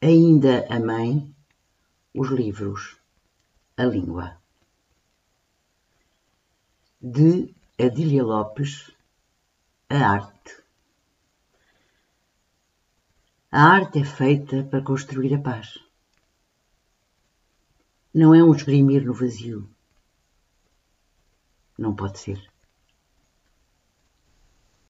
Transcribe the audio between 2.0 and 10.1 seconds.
os livros, a língua. De Adília Lopes, a